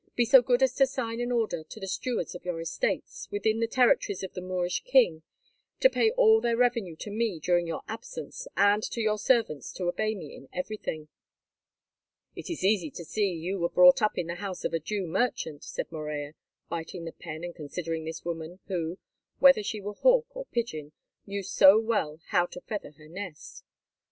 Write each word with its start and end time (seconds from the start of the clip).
Be 0.15 0.25
so 0.25 0.41
good 0.41 0.63
as 0.63 0.73
to 0.77 0.87
sign 0.87 1.19
an 1.21 1.31
order 1.31 1.63
to 1.63 1.79
the 1.79 1.85
stewards 1.85 2.33
of 2.33 2.43
your 2.43 2.59
estates, 2.59 3.29
within 3.29 3.59
the 3.59 3.67
territories 3.67 4.23
of 4.23 4.33
the 4.33 4.41
Moorish 4.41 4.81
king, 4.83 5.21
to 5.79 5.91
pay 5.91 6.09
all 6.09 6.41
their 6.41 6.57
revenue 6.57 6.95
to 6.95 7.11
me 7.11 7.39
during 7.39 7.67
your 7.67 7.83
absence, 7.87 8.47
and 8.57 8.81
to 8.81 8.99
your 8.99 9.19
servants 9.19 9.71
to 9.73 9.83
obey 9.83 10.15
me 10.15 10.33
in 10.33 10.49
everything." 10.51 11.09
"It 12.35 12.49
is 12.49 12.63
easy 12.63 12.89
to 12.89 13.05
see 13.05 13.35
that 13.37 13.43
you 13.43 13.59
were 13.59 13.69
brought 13.69 14.01
up 14.01 14.17
in 14.17 14.25
the 14.25 14.33
house 14.41 14.65
of 14.65 14.73
a 14.73 14.79
Jew 14.79 15.05
merchant," 15.05 15.63
said 15.63 15.91
Morella, 15.91 16.33
biting 16.67 17.05
the 17.05 17.11
pen 17.11 17.43
and 17.43 17.53
considering 17.53 18.03
this 18.03 18.25
woman 18.25 18.57
who, 18.65 18.97
whether 19.37 19.61
she 19.61 19.79
were 19.81 19.93
hawk 19.93 20.25
or 20.35 20.45
pigeon, 20.47 20.93
knew 21.27 21.43
so 21.43 21.79
well 21.79 22.19
how 22.29 22.47
to 22.47 22.61
feather 22.61 22.93
her 22.93 23.07
nest. 23.07 23.63